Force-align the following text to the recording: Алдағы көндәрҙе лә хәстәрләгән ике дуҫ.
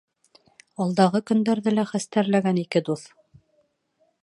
Алдағы 0.85 1.21
көндәрҙе 1.31 1.75
лә 1.75 1.85
хәстәрләгән 1.91 2.61
ике 2.65 2.85
дуҫ. 2.91 3.07